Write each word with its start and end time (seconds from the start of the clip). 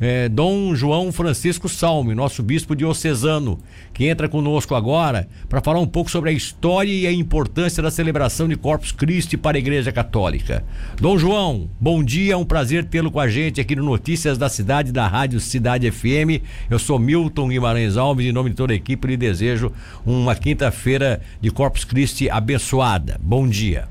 é, 0.00 0.28
Dom 0.28 0.74
João 0.74 1.10
Francisco 1.10 1.68
Salme, 1.68 2.14
nosso 2.14 2.42
bispo 2.42 2.74
diocesano, 2.76 3.58
que 3.92 4.06
entra 4.06 4.28
conosco 4.28 4.74
agora 4.74 5.28
para 5.48 5.60
falar 5.60 5.80
um 5.80 5.86
pouco 5.86 6.10
sobre 6.10 6.30
a 6.30 6.32
história 6.32 6.92
e 6.92 7.06
a 7.06 7.12
importância 7.12 7.82
da 7.82 7.90
celebração 7.90 8.48
de 8.48 8.56
Corpus 8.56 8.92
Christi 8.92 9.36
para 9.36 9.56
a 9.56 9.60
Igreja 9.60 9.90
Católica. 9.90 10.64
Dom 11.00 11.18
João, 11.18 11.68
bom 11.80 12.02
dia, 12.02 12.34
é 12.34 12.36
um 12.36 12.44
prazer 12.44 12.84
tê-lo 12.84 13.10
com 13.10 13.20
a 13.20 13.28
gente 13.28 13.60
aqui 13.60 13.74
no 13.74 13.84
Notícias 13.84 14.38
da 14.38 14.48
Cidade 14.48 14.92
da 14.92 15.06
Rádio 15.06 15.40
Cidade 15.40 15.90
FM. 15.90 16.42
Eu 16.70 16.78
sou 16.78 16.98
Milton 16.98 17.48
Guimarães 17.48 17.96
Alves, 17.96 18.26
em 18.26 18.32
nome 18.32 18.50
de 18.50 18.56
toda 18.56 18.72
a 18.72 18.76
equipe, 18.76 19.08
lhe 19.08 19.16
desejo 19.16 19.72
uma 20.06 20.34
quinta-feira 20.34 21.20
de 21.40 21.50
Corpus 21.50 21.84
Christi 21.84 22.30
abençoada. 22.30 23.18
Bom 23.20 23.48
dia. 23.48 23.88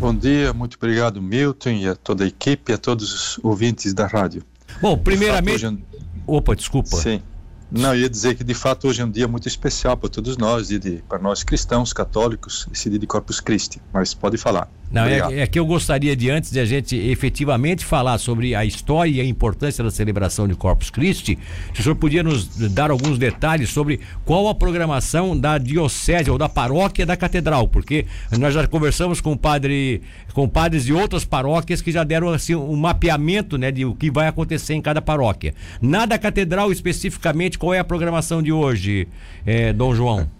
Bom 0.00 0.14
dia, 0.14 0.52
muito 0.52 0.76
obrigado, 0.76 1.22
Milton, 1.22 1.70
e 1.70 1.88
a 1.88 1.94
toda 1.94 2.24
a 2.24 2.26
equipe, 2.26 2.72
a 2.72 2.78
todos 2.78 3.12
os 3.12 3.44
ouvintes 3.44 3.94
da 3.94 4.06
rádio. 4.06 4.42
Bom, 4.84 4.98
primeiramente. 4.98 5.62
Fato, 5.62 5.72
hoje... 5.72 5.82
Opa, 6.26 6.54
desculpa. 6.54 6.96
Sim. 6.98 7.22
Não, 7.72 7.96
ia 7.96 8.06
dizer 8.06 8.34
que 8.34 8.44
de 8.44 8.52
fato 8.52 8.86
hoje 8.86 9.00
é 9.00 9.04
um 9.06 9.10
dia 9.10 9.26
muito 9.26 9.48
especial 9.48 9.96
para 9.96 10.10
todos 10.10 10.36
nós, 10.36 10.68
para 11.08 11.18
nós 11.18 11.42
cristãos 11.42 11.90
católicos, 11.90 12.68
esse 12.70 12.90
dia 12.90 12.98
de 12.98 13.06
Corpus 13.06 13.40
Christi. 13.40 13.80
Mas 13.90 14.12
pode 14.12 14.36
falar. 14.36 14.68
Não, 14.94 15.06
é, 15.06 15.40
é, 15.40 15.46
que 15.48 15.58
eu 15.58 15.66
gostaria 15.66 16.14
de, 16.14 16.30
antes 16.30 16.52
de 16.52 16.60
a 16.60 16.64
gente 16.64 16.96
efetivamente 16.96 17.84
falar 17.84 18.16
sobre 18.16 18.54
a 18.54 18.64
história 18.64 19.10
e 19.10 19.20
a 19.20 19.24
importância 19.24 19.82
da 19.82 19.90
celebração 19.90 20.46
de 20.46 20.54
Corpus 20.54 20.88
Christi, 20.88 21.36
se 21.74 21.80
o 21.80 21.82
senhor 21.82 21.96
podia 21.96 22.22
nos 22.22 22.46
dar 22.70 22.92
alguns 22.92 23.18
detalhes 23.18 23.70
sobre 23.70 23.98
qual 24.24 24.46
a 24.46 24.54
programação 24.54 25.36
da 25.36 25.58
diocese 25.58 26.30
ou 26.30 26.38
da 26.38 26.48
paróquia 26.48 27.04
da 27.04 27.16
catedral, 27.16 27.66
porque 27.66 28.06
nós 28.38 28.54
já 28.54 28.64
conversamos 28.68 29.20
com 29.20 29.36
padre, 29.36 30.00
com 30.32 30.48
padres 30.48 30.84
de 30.84 30.92
outras 30.92 31.24
paróquias 31.24 31.82
que 31.82 31.90
já 31.90 32.04
deram 32.04 32.28
assim 32.28 32.54
um 32.54 32.76
mapeamento, 32.76 33.58
né, 33.58 33.72
de 33.72 33.84
o 33.84 33.96
que 33.96 34.12
vai 34.12 34.28
acontecer 34.28 34.74
em 34.74 34.80
cada 34.80 35.02
paróquia. 35.02 35.54
Na 35.82 36.06
da 36.06 36.16
catedral 36.18 36.70
especificamente, 36.70 37.58
qual 37.58 37.74
é 37.74 37.80
a 37.80 37.84
programação 37.84 38.40
de 38.40 38.52
hoje, 38.52 39.08
eh, 39.44 39.72
Dom 39.72 39.92
João? 39.92 40.30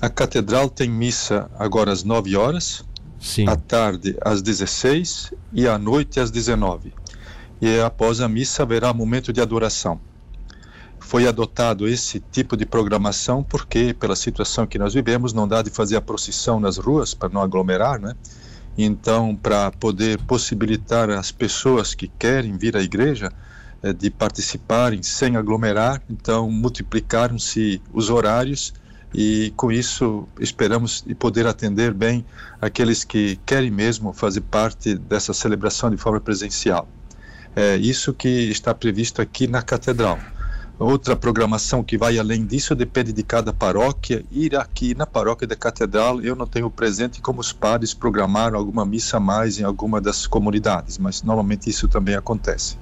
A 0.00 0.08
catedral 0.08 0.68
tem 0.68 0.90
missa 0.90 1.48
agora 1.56 1.92
às 1.92 2.02
9 2.02 2.34
horas 2.36 2.84
Sim. 3.18 3.48
à 3.48 3.56
tarde 3.56 4.16
às 4.22 4.42
16 4.42 5.32
e 5.52 5.66
à 5.66 5.78
noite 5.78 6.20
às 6.20 6.30
19. 6.30 6.92
E 7.60 7.80
após 7.80 8.20
a 8.20 8.28
missa 8.28 8.62
haverá 8.62 8.92
momento 8.92 9.32
de 9.32 9.40
adoração. 9.40 10.00
Foi 10.98 11.26
adotado 11.26 11.86
esse 11.86 12.20
tipo 12.32 12.56
de 12.56 12.66
programação 12.66 13.42
porque, 13.42 13.94
pela 13.94 14.16
situação 14.16 14.66
que 14.66 14.78
nós 14.78 14.92
vivemos, 14.92 15.32
não 15.32 15.46
dá 15.46 15.62
de 15.62 15.70
fazer 15.70 15.96
a 15.96 16.00
procissão 16.00 16.58
nas 16.58 16.78
ruas 16.78 17.14
para 17.14 17.28
não 17.28 17.40
aglomerar, 17.40 18.00
né? 18.00 18.14
Então, 18.76 19.34
para 19.34 19.70
poder 19.70 20.20
possibilitar 20.22 21.08
as 21.10 21.30
pessoas 21.30 21.94
que 21.94 22.08
querem 22.08 22.58
vir 22.58 22.76
à 22.76 22.82
igreja 22.82 23.32
eh, 23.82 23.92
de 23.92 24.10
participarem 24.10 25.02
sem 25.02 25.36
aglomerar, 25.36 26.02
então 26.10 26.50
multiplicaram-se 26.50 27.80
os 27.92 28.10
horários 28.10 28.74
e 29.16 29.50
com 29.56 29.72
isso 29.72 30.28
esperamos 30.38 31.02
poder 31.18 31.46
atender 31.46 31.94
bem 31.94 32.22
aqueles 32.60 33.02
que 33.02 33.40
querem 33.46 33.70
mesmo 33.70 34.12
fazer 34.12 34.42
parte 34.42 34.94
dessa 34.94 35.32
celebração 35.32 35.90
de 35.90 35.96
forma 35.96 36.20
presencial. 36.20 36.86
É 37.56 37.76
isso 37.76 38.12
que 38.12 38.28
está 38.28 38.74
previsto 38.74 39.22
aqui 39.22 39.46
na 39.46 39.62
catedral. 39.62 40.18
Outra 40.78 41.16
programação 41.16 41.82
que 41.82 41.96
vai 41.96 42.18
além 42.18 42.44
disso 42.44 42.74
depende 42.74 43.10
de 43.10 43.22
cada 43.22 43.54
paróquia. 43.54 44.22
Ir 44.30 44.54
aqui 44.54 44.94
na 44.94 45.06
paróquia 45.06 45.46
da 45.48 45.56
catedral, 45.56 46.20
eu 46.20 46.36
não 46.36 46.46
tenho 46.46 46.68
presente 46.68 47.22
como 47.22 47.40
os 47.40 47.54
padres 47.54 47.94
programaram 47.94 48.58
alguma 48.58 48.84
missa 48.84 49.18
mais 49.18 49.58
em 49.58 49.64
alguma 49.64 49.98
das 49.98 50.26
comunidades, 50.26 50.98
mas 50.98 51.22
normalmente 51.22 51.70
isso 51.70 51.88
também 51.88 52.14
acontece. 52.14 52.76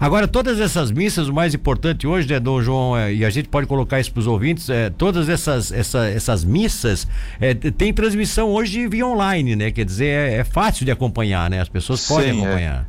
Agora, 0.00 0.26
todas 0.26 0.58
essas 0.58 0.90
missas, 0.90 1.28
o 1.28 1.34
mais 1.34 1.54
importante 1.54 2.06
hoje, 2.06 2.26
né, 2.26 2.40
Dom 2.40 2.62
João, 2.62 2.96
é, 2.96 3.12
e 3.12 3.22
a 3.22 3.28
gente 3.28 3.50
pode 3.50 3.66
colocar 3.66 4.00
isso 4.00 4.10
para 4.10 4.20
os 4.20 4.26
ouvintes, 4.26 4.70
é, 4.70 4.88
todas 4.88 5.28
essas, 5.28 5.70
essa, 5.70 6.06
essas 6.08 6.42
missas 6.42 7.06
é, 7.38 7.52
tem 7.52 7.92
transmissão 7.92 8.48
hoje 8.48 8.88
via 8.88 9.06
online, 9.06 9.54
né? 9.54 9.70
Quer 9.70 9.84
dizer, 9.84 10.06
é, 10.06 10.34
é 10.36 10.44
fácil 10.44 10.86
de 10.86 10.90
acompanhar, 10.90 11.50
né? 11.50 11.60
As 11.60 11.68
pessoas 11.68 12.08
podem 12.08 12.30
é. 12.30 12.32
acompanhar. 12.32 12.88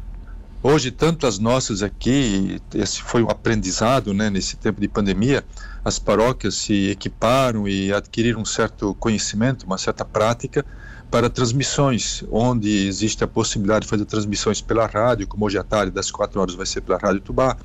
Hoje, 0.63 0.90
tanto 0.90 1.28
as 1.28 1.38
nossas 1.38 1.84
aqui, 1.84 2.62
esse 2.74 3.02
foi 3.02 3.22
um 3.22 3.30
aprendizado 3.30 4.13
né, 4.13 4.30
nesse 4.30 4.56
tempo 4.56 4.80
de 4.80 4.88
pandemia, 4.88 5.44
as 5.84 6.00
paróquias 6.00 6.56
se 6.56 6.91
equiparam 6.91 7.68
e 7.68 7.91
adquiriram 7.91 8.40
um 8.40 8.46
certo 8.46 8.96
conhecimento, 8.96 9.66
uma 9.66 9.78
certa 9.78 10.06
prática 10.06 10.63
para 11.12 11.30
transmissões, 11.30 12.24
onde 12.32 12.88
existe 12.88 13.22
a 13.22 13.28
possibilidade 13.28 13.82
de 13.82 13.90
fazer 13.90 14.06
transmissões 14.06 14.62
pela 14.62 14.88
rádio, 14.88 15.28
como 15.28 15.46
hoje 15.46 15.58
à 15.58 15.64
tarde, 15.64 15.92
das 15.92 16.10
4 16.10 16.40
horas, 16.40 16.56
vai 16.56 16.66
ser 16.66 16.80
pela 16.80 16.98
Rádio 16.98 17.20
Tubá, 17.20 17.58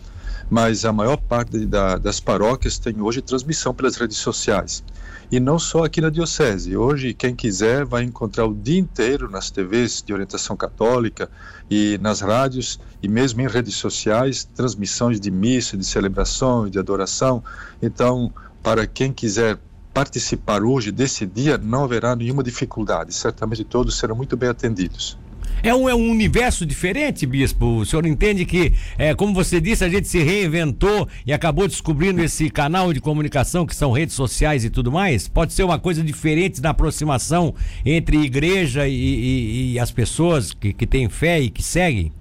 mas 0.51 0.85
a 0.85 0.93
maior 0.93 1.17
parte 1.17 1.65
da, 1.65 1.97
das 1.97 2.19
paróquias 2.19 2.77
tem 2.77 3.01
hoje 3.01 3.23
transmissão 3.23 3.73
pelas 3.73 3.97
redes 3.97 4.17
sociais. 4.17 4.83
E 5.31 5.39
não 5.39 5.59
só 5.59 5.85
aqui 5.85 6.01
na 6.01 6.11
Diocese. 6.11 6.77
Hoje, 6.77 7.15
quem 7.15 7.35
quiser 7.35 7.85
vai 7.85 8.03
encontrar 8.03 8.47
o 8.47 8.55
dia 8.55 8.79
inteiro 8.79 9.31
nas 9.31 9.51
TVs 9.51 10.03
de 10.05 10.13
orientação 10.13 10.57
católica 10.57 11.29
e 11.71 11.99
nas 12.01 12.21
rádios 12.21 12.79
e 13.03 13.09
mesmo 13.09 13.41
em 13.41 13.49
redes 13.49 13.75
sociais 13.75 14.45
transmissões 14.55 15.21
de 15.21 15.31
missa, 15.31 15.77
de 15.77 15.85
celebração, 15.85 16.69
de 16.69 16.79
adoração. 16.79 17.43
Então, 17.83 18.33
para 18.63 18.87
quem 18.87 19.13
quiser 19.13 19.59
participar 19.97 20.63
hoje 20.63 20.93
desse 20.93 21.25
dia, 21.25 21.57
não 21.57 21.85
haverá 21.85 22.15
nenhuma 22.15 22.43
dificuldade. 22.43 23.15
Certamente 23.15 23.65
todos 23.65 23.99
serão 23.99 24.15
muito 24.15 24.37
bem 24.37 24.51
atendidos. 24.51 25.17
É 25.63 25.75
um, 25.75 25.89
é 25.89 25.95
um 25.95 26.11
universo 26.11 26.67
diferente, 26.67 27.25
bispo. 27.25 27.79
O 27.79 27.87
senhor 27.87 28.05
entende 28.05 28.45
que, 28.45 28.75
é, 28.99 29.15
como 29.15 29.33
você 29.33 29.59
disse, 29.59 29.83
a 29.83 29.89
gente 29.89 30.07
se 30.07 30.23
reinventou 30.23 31.09
e 31.27 31.33
acabou 31.33 31.67
descobrindo 31.67 32.23
esse 32.23 32.51
canal 32.51 32.93
de 32.93 33.01
comunicação 33.01 33.65
que 33.65 33.75
são 33.75 33.91
redes 33.91 34.15
sociais 34.15 34.67
e 34.67 34.69
tudo 34.69 34.93
mais? 34.93 35.29
Pode 35.29 35.55
ser 35.55 35.63
uma 35.63 35.79
coisa 35.79 36.05
diferente 36.05 36.61
na 36.61 36.71
aproximação 36.71 37.55
entre 37.83 38.19
igreja 38.19 38.87
e, 38.87 38.93
e, 38.93 39.73
e 39.73 39.79
as 39.79 39.91
pessoas 39.91 40.53
que, 40.53 40.75
que 40.75 40.87
têm 40.87 41.09
fé 41.09 41.41
e 41.41 41.49
que 41.49 41.63
seguem? 41.63 42.13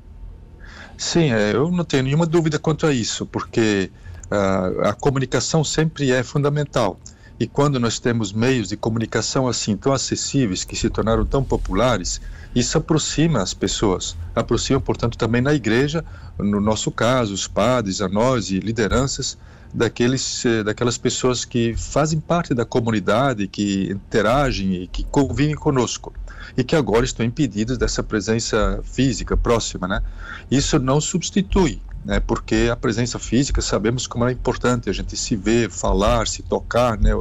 Sim, 0.97 1.33
é, 1.33 1.53
eu 1.53 1.69
não 1.69 1.83
tenho 1.83 2.03
nenhuma 2.03 2.25
dúvida 2.25 2.57
quanto 2.57 2.87
a 2.87 2.93
isso, 2.93 3.25
porque 3.25 3.91
uh, 4.31 4.87
a 4.87 4.93
comunicação 4.93 5.61
sempre 5.61 6.09
é 6.13 6.23
fundamental. 6.23 6.97
E 7.37 7.45
quando 7.45 7.79
nós 7.79 7.99
temos 7.99 8.31
meios 8.31 8.69
de 8.69 8.77
comunicação 8.77 9.47
assim 9.47 9.75
tão 9.75 9.91
acessíveis, 9.91 10.63
que 10.63 10.75
se 10.75 10.89
tornaram 10.89 11.25
tão 11.25 11.43
populares, 11.43 12.21
isso 12.55 12.77
aproxima 12.77 13.41
as 13.41 13.53
pessoas. 13.53 14.15
Aproxima, 14.33 14.79
portanto, 14.79 15.17
também 15.17 15.41
na 15.41 15.53
igreja, 15.53 16.03
no 16.37 16.61
nosso 16.61 16.89
caso, 16.91 17.33
os 17.33 17.45
padres, 17.45 17.99
a 17.99 18.07
nós 18.07 18.49
e 18.51 18.59
lideranças, 18.59 19.37
daqueles, 19.73 20.45
eh, 20.45 20.63
daquelas 20.63 20.97
pessoas 20.97 21.43
que 21.43 21.75
fazem 21.75 22.21
parte 22.21 22.53
da 22.53 22.63
comunidade, 22.63 23.47
que 23.47 23.91
interagem 23.91 24.83
e 24.83 24.87
que 24.87 25.03
convivem 25.03 25.55
conosco 25.55 26.13
e 26.55 26.63
que 26.63 26.75
agora 26.75 27.03
estão 27.03 27.25
impedidos 27.25 27.77
dessa 27.77 28.01
presença 28.01 28.79
física 28.83 29.35
próxima, 29.35 29.87
né? 29.87 30.01
Isso 30.49 30.79
não 30.79 31.01
substitui 31.01 31.81
né? 32.05 32.19
Porque 32.19 32.69
a 32.71 32.75
presença 32.75 33.17
física 33.17 33.61
sabemos 33.61 34.05
como 34.05 34.25
é 34.25 34.31
importante 34.31 34.89
a 34.89 34.93
gente 34.93 35.17
se 35.17 35.35
ver, 35.35 35.71
falar, 35.71 36.27
se 36.27 36.43
tocar, 36.43 36.97
né? 36.97 37.11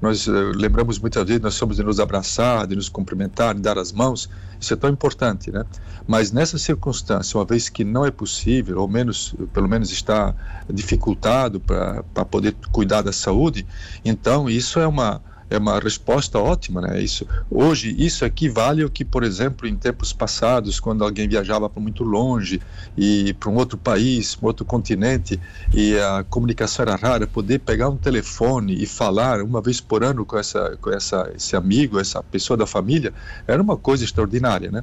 Nós 0.00 0.28
uh, 0.28 0.52
lembramos 0.54 1.00
muitas 1.00 1.26
vezes 1.26 1.42
nós 1.42 1.54
somos 1.54 1.76
de 1.76 1.82
nos 1.82 1.98
abraçar, 1.98 2.68
de 2.68 2.76
nos 2.76 2.88
cumprimentar, 2.88 3.52
de 3.54 3.60
dar 3.60 3.76
as 3.76 3.90
mãos. 3.90 4.30
Isso 4.60 4.72
é 4.72 4.76
tão 4.76 4.88
importante, 4.88 5.50
né? 5.50 5.64
Mas 6.06 6.30
nessa 6.30 6.56
circunstância, 6.56 7.36
uma 7.36 7.44
vez 7.44 7.68
que 7.68 7.82
não 7.82 8.06
é 8.06 8.10
possível, 8.10 8.80
ou 8.80 8.88
menos, 8.88 9.34
pelo 9.52 9.68
menos 9.68 9.90
está 9.90 10.34
dificultado 10.70 11.58
para 11.58 12.24
poder 12.24 12.54
cuidar 12.70 13.02
da 13.02 13.12
saúde, 13.12 13.66
então 14.04 14.48
isso 14.48 14.78
é 14.78 14.86
uma 14.86 15.20
é 15.50 15.58
uma 15.58 15.78
resposta 15.78 16.38
ótima, 16.38 16.80
né? 16.80 17.00
Isso 17.00 17.26
hoje 17.50 17.94
isso 17.98 18.24
equivale 18.24 18.82
ao 18.82 18.90
que, 18.90 19.04
por 19.04 19.22
exemplo, 19.22 19.66
em 19.66 19.76
tempos 19.76 20.12
passados, 20.12 20.78
quando 20.78 21.02
alguém 21.04 21.28
viajava 21.28 21.68
para 21.68 21.80
muito 21.80 22.04
longe 22.04 22.60
e 22.96 23.32
para 23.34 23.50
um 23.50 23.56
outro 23.56 23.78
país, 23.78 24.36
um 24.42 24.46
outro 24.46 24.64
continente 24.64 25.40
e 25.72 25.98
a 25.98 26.24
comunicação 26.28 26.82
era 26.82 26.96
rara, 26.96 27.26
poder 27.26 27.60
pegar 27.60 27.88
um 27.88 27.96
telefone 27.96 28.82
e 28.82 28.86
falar 28.86 29.42
uma 29.42 29.60
vez 29.60 29.80
por 29.80 30.04
ano 30.04 30.24
com 30.24 30.38
essa 30.38 30.76
com 30.80 30.90
essa 30.90 31.30
esse 31.34 31.56
amigo, 31.56 31.98
essa 31.98 32.22
pessoa 32.22 32.56
da 32.56 32.66
família, 32.66 33.12
era 33.46 33.62
uma 33.62 33.76
coisa 33.76 34.04
extraordinária, 34.04 34.70
né? 34.70 34.82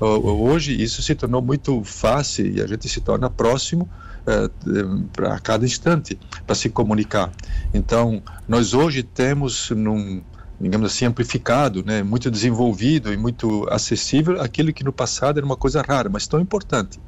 Hoje 0.00 0.80
isso 0.80 1.02
se 1.02 1.14
tornou 1.14 1.42
muito 1.42 1.82
fácil 1.84 2.46
e 2.46 2.60
a 2.60 2.66
gente 2.66 2.88
se 2.88 3.00
torna 3.00 3.30
próximo 3.30 3.88
uh, 4.26 5.26
a 5.30 5.38
cada 5.38 5.64
instante 5.64 6.18
para 6.46 6.54
se 6.54 6.68
comunicar. 6.68 7.32
Então, 7.72 8.22
nós 8.48 8.74
hoje 8.74 9.02
temos 9.02 9.70
num 9.70 10.22
digamos 10.58 10.90
assim, 10.90 11.04
amplificado, 11.04 11.84
né, 11.84 12.02
muito 12.02 12.30
desenvolvido 12.30 13.12
e 13.12 13.16
muito 13.18 13.68
acessível 13.70 14.40
aquilo 14.40 14.72
que 14.72 14.82
no 14.82 14.90
passado 14.90 15.38
era 15.38 15.44
uma 15.44 15.56
coisa 15.56 15.82
rara, 15.82 16.08
mas 16.08 16.26
tão 16.26 16.40
importante. 16.40 16.98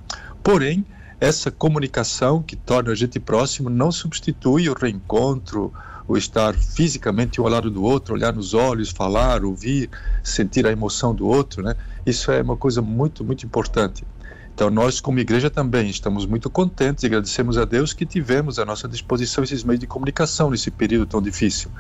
Porém, 0.43 0.85
essa 1.21 1.51
comunicação 1.51 2.43
que 2.43 2.55
torna 2.55 2.93
a 2.93 2.95
gente 2.95 3.19
próximo 3.19 3.71
não 3.71 3.91
substitui 3.91 4.69
o 4.69 4.75
reencontro, 4.75 5.73
o 6.07 6.17
estar 6.17 6.55
fisicamente 6.55 7.41
um 7.41 7.45
ao 7.45 7.51
lado 7.51 7.71
do 7.71 7.83
outro, 7.83 8.15
olhar 8.15 8.33
nos 8.33 8.55
olhos, 8.55 8.91
falar, 8.91 9.45
ouvir, 9.45 9.91
sentir 10.23 10.67
a 10.67 10.73
emoção 10.73 11.15
do 11.15 11.27
outro, 11.27 11.63
né? 11.63 11.75
Isso 12.07 12.31
é 12.31 12.41
uma 12.41 12.57
coisa 12.57 12.81
muito, 12.81 13.25
muito 13.25 13.45
importante. 13.45 14.05
Então, 14.59 14.71
nós, 14.71 15.01
como 15.01 15.21
igreja, 15.21 15.49
também 15.49 15.89
estamos 15.89 16.27
muito 16.27 16.51
contentes 16.51 17.05
e 17.05 17.07
agradecemos 17.07 17.57
a 17.57 17.65
Deus 17.65 17.93
que 17.93 18.05
tivemos 18.05 18.59
à 18.59 18.65
nossa 18.65 18.89
disposição 18.89 19.45
esses 19.45 19.63
meios 19.63 19.79
de 19.79 19.87
comunicação 19.87 20.51
nesse 20.51 20.69
período 20.69 21.07
tão 21.07 21.23
difícil. 21.23 21.71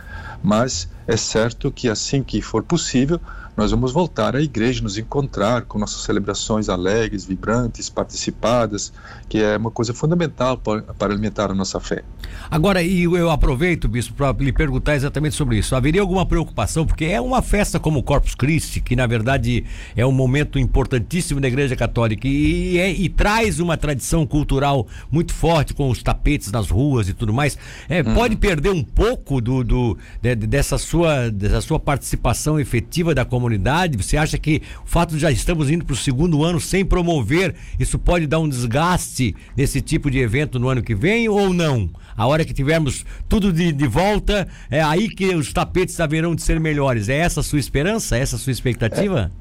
Mas 0.40 0.88
é 1.04 1.16
certo 1.16 1.72
que, 1.72 1.88
assim 1.88 2.22
que 2.22 2.40
for 2.40 2.62
possível, 2.62 3.20
nós 3.58 3.72
vamos 3.72 3.90
voltar 3.90 4.36
à 4.36 4.40
igreja, 4.40 4.80
nos 4.84 4.96
encontrar 4.96 5.62
com 5.62 5.80
nossas 5.80 6.02
celebrações 6.02 6.68
alegres, 6.68 7.24
vibrantes, 7.24 7.90
participadas, 7.90 8.92
que 9.28 9.42
é 9.42 9.56
uma 9.56 9.72
coisa 9.72 9.92
fundamental 9.92 10.56
para, 10.56 10.84
alimentar 11.00 11.50
a 11.50 11.54
nossa 11.54 11.80
fé. 11.80 12.04
Agora, 12.48 12.80
e 12.80 13.02
eu 13.02 13.28
aproveito, 13.28 13.88
bispo, 13.88 14.14
para 14.14 14.30
lhe 14.38 14.52
perguntar 14.52 14.94
exatamente 14.94 15.34
sobre 15.34 15.58
isso. 15.58 15.74
Haveria 15.74 16.00
alguma 16.00 16.24
preocupação? 16.24 16.86
Porque 16.86 17.06
é 17.06 17.20
uma 17.20 17.42
festa 17.42 17.80
como 17.80 17.98
o 17.98 18.02
Corpus 18.04 18.36
Christi, 18.36 18.80
que 18.80 18.94
na 18.94 19.08
verdade 19.08 19.64
é 19.96 20.06
um 20.06 20.12
momento 20.12 20.56
importantíssimo 20.56 21.40
da 21.40 21.48
Igreja 21.48 21.74
Católica 21.74 22.28
e, 22.28 22.78
é, 22.78 22.92
e 22.92 23.08
traz 23.08 23.58
uma 23.58 23.76
tradição 23.76 24.24
cultural 24.24 24.86
muito 25.10 25.34
forte 25.34 25.74
com 25.74 25.90
os 25.90 26.00
tapetes 26.00 26.52
nas 26.52 26.70
ruas 26.70 27.08
e 27.08 27.12
tudo 27.12 27.32
mais. 27.34 27.58
É, 27.88 28.02
hum. 28.02 28.14
Pode 28.14 28.36
perder 28.36 28.70
um 28.70 28.84
pouco 28.84 29.40
do, 29.40 29.64
do 29.64 29.98
de, 30.22 30.36
dessa, 30.36 30.78
sua, 30.78 31.28
dessa 31.28 31.60
sua 31.60 31.80
participação 31.80 32.60
efetiva 32.60 33.12
da 33.12 33.24
comunidade? 33.24 33.47
Comunidade? 33.48 33.96
Você 33.96 34.16
acha 34.16 34.38
que 34.38 34.62
o 34.84 34.86
fato 34.86 35.14
de 35.14 35.20
já 35.20 35.30
estamos 35.30 35.70
indo 35.70 35.84
para 35.84 35.94
o 35.94 35.96
segundo 35.96 36.44
ano 36.44 36.60
sem 36.60 36.84
promover, 36.84 37.54
isso 37.78 37.98
pode 37.98 38.26
dar 38.26 38.38
um 38.38 38.48
desgaste 38.48 39.34
nesse 39.56 39.80
tipo 39.80 40.10
de 40.10 40.18
evento 40.18 40.58
no 40.58 40.68
ano 40.68 40.82
que 40.82 40.94
vem 40.94 41.28
ou 41.28 41.52
não? 41.52 41.90
A 42.16 42.26
hora 42.26 42.44
que 42.44 42.52
tivermos 42.52 43.06
tudo 43.28 43.52
de, 43.52 43.72
de 43.72 43.86
volta, 43.86 44.46
é 44.70 44.82
aí 44.82 45.08
que 45.08 45.34
os 45.34 45.52
tapetes 45.52 45.98
haverão 45.98 46.34
de 46.34 46.42
ser 46.42 46.60
melhores. 46.60 47.08
É 47.08 47.16
essa 47.16 47.40
a 47.40 47.42
sua 47.42 47.58
esperança? 47.58 48.16
É 48.16 48.20
essa 48.20 48.36
a 48.36 48.38
sua 48.38 48.52
expectativa? 48.52 49.32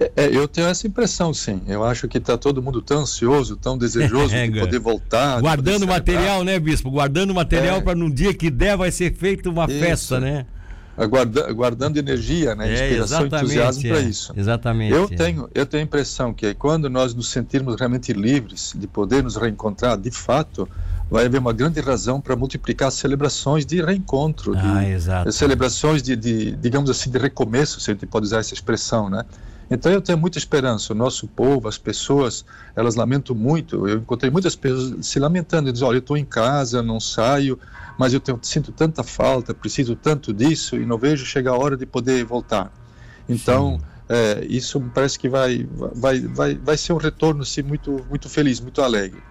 É, 0.00 0.10
é, 0.16 0.36
eu 0.36 0.48
tenho 0.48 0.66
essa 0.66 0.86
impressão, 0.86 1.32
sim. 1.32 1.60
Eu 1.68 1.84
acho 1.84 2.08
que 2.08 2.18
está 2.18 2.36
todo 2.36 2.62
mundo 2.62 2.82
tão 2.82 3.02
ansioso, 3.02 3.56
tão 3.56 3.78
desejoso 3.78 4.34
de 4.34 4.58
poder 4.58 4.78
voltar. 4.80 5.40
Guardando 5.40 5.86
material, 5.86 6.42
né, 6.42 6.58
Bispo? 6.58 6.90
Guardando 6.90 7.34
material 7.34 7.76
é. 7.76 7.80
para 7.80 7.94
no 7.94 8.10
dia 8.12 8.34
que 8.34 8.50
der 8.50 8.76
vai 8.76 8.90
ser 8.90 9.14
feita 9.14 9.48
uma 9.48 9.66
Isso. 9.66 9.78
festa, 9.78 10.18
né? 10.18 10.46
Guarda, 11.08 11.50
guardando 11.52 11.96
energia, 11.96 12.54
né, 12.54 12.68
é, 12.68 12.72
inspiração 12.72 13.22
e 13.22 13.26
entusiasmo 13.26 13.82
para 13.82 13.98
é, 13.98 14.02
isso. 14.02 14.32
Exatamente. 14.36 14.92
Eu 14.92 15.04
é. 15.04 15.16
tenho, 15.16 15.48
eu 15.54 15.64
tenho 15.64 15.82
a 15.82 15.84
impressão 15.84 16.34
que 16.34 16.52
quando 16.54 16.90
nós 16.90 17.14
nos 17.14 17.30
sentirmos 17.30 17.76
realmente 17.76 18.12
livres 18.12 18.74
de 18.76 18.86
poder 18.86 19.22
nos 19.22 19.36
reencontrar, 19.36 19.96
de 19.96 20.10
fato, 20.10 20.68
vai 21.10 21.24
haver 21.24 21.38
uma 21.38 21.52
grande 21.52 21.80
razão 21.80 22.20
para 22.20 22.36
multiplicar 22.36 22.92
celebrações 22.92 23.64
de 23.64 23.82
reencontro, 23.82 24.54
ah, 24.54 25.24
de, 25.24 25.32
celebrações 25.32 26.02
de, 26.02 26.14
de, 26.14 26.52
digamos 26.56 26.90
assim, 26.90 27.10
de 27.10 27.18
recomeço, 27.18 27.80
se 27.80 27.90
a 27.90 27.94
gente 27.94 28.06
pode 28.06 28.26
usar 28.26 28.38
essa 28.38 28.52
expressão, 28.52 29.08
né? 29.08 29.24
Então 29.72 29.90
eu 29.90 30.00
tenho 30.00 30.18
muita 30.18 30.38
esperança. 30.38 30.92
O 30.92 30.96
nosso 30.96 31.26
povo, 31.26 31.66
as 31.66 31.78
pessoas, 31.78 32.44
elas 32.76 32.94
lamentam 32.94 33.34
muito. 33.34 33.88
Eu 33.88 33.98
encontrei 33.98 34.30
muitas 34.30 34.54
pessoas 34.54 35.06
se 35.06 35.18
lamentando, 35.18 35.72
dizendo: 35.72 35.88
olha, 35.88 35.96
eu 35.96 36.00
estou 36.00 36.16
em 36.16 36.24
casa, 36.24 36.82
não 36.82 37.00
saio, 37.00 37.58
mas 37.98 38.12
eu 38.12 38.20
tenho, 38.20 38.38
sinto 38.42 38.70
tanta 38.70 39.02
falta, 39.02 39.54
preciso 39.54 39.96
tanto 39.96 40.32
disso 40.32 40.76
e 40.76 40.84
não 40.84 40.98
vejo 40.98 41.24
chegar 41.24 41.52
a 41.52 41.56
hora 41.56 41.76
de 41.76 41.86
poder 41.86 42.24
voltar. 42.24 42.70
Então 43.28 43.80
é, 44.08 44.44
isso 44.46 44.78
parece 44.94 45.18
que 45.18 45.28
vai, 45.28 45.66
vai, 45.94 46.20
vai, 46.20 46.54
vai 46.54 46.76
ser 46.76 46.92
um 46.92 46.98
retorno 46.98 47.42
assim, 47.42 47.62
muito, 47.62 48.04
muito 48.10 48.28
feliz, 48.28 48.60
muito 48.60 48.82
alegre. 48.82 49.22